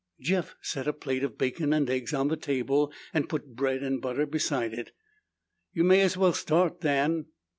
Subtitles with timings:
[0.19, 4.01] Jeff set a plate of bacon and eggs on the table and put bread and
[4.01, 4.93] butter beside it.
[5.73, 7.27] "You may as well start, Dan."